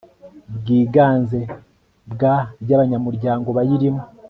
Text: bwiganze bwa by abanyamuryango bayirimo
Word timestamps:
bwiganze 0.57 1.39
bwa 2.13 2.35
by 2.63 2.71
abanyamuryango 2.75 3.47
bayirimo 3.57 4.01